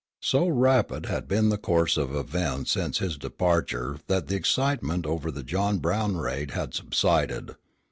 So 0.23 0.47
rapid 0.47 1.05
had 1.05 1.27
been 1.27 1.49
the 1.49 1.59
course 1.59 1.95
of 1.95 2.15
events 2.15 2.71
since 2.71 2.97
his 2.97 3.17
departure 3.17 3.99
that 4.07 4.25
the 4.25 4.35
excitement 4.35 5.05
over 5.05 5.29
the 5.29 5.43
John 5.43 5.77
Brown 5.77 6.17
raid 6.17 6.49
had 6.57 6.73
subsided. 6.73 7.55